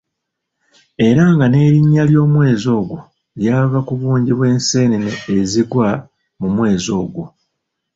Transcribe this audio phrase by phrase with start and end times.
[1.07, 2.97] Era nga n'erinnya ly'omwezi ogwo
[3.41, 5.89] lyava ku bungi bw'enseenene ezigwa
[6.39, 7.23] mu mwezi ogwo.